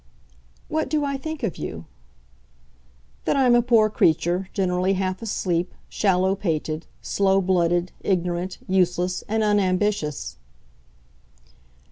[0.67, 1.85] "What do I think of you?"
[3.25, 9.43] "That I'm a poor creature, generally half asleep, shallow pated, slow blooded, ignorant, useless, and
[9.43, 10.37] unambitious."